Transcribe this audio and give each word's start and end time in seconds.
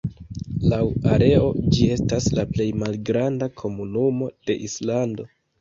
Laŭ 0.71 0.79
areo, 1.15 1.51
ĝi 1.75 1.85
estas 1.97 2.31
la 2.39 2.47
plej 2.55 2.69
malgranda 2.85 3.51
komunumo 3.63 4.35
de 4.49 4.61
Islando. 4.71 5.33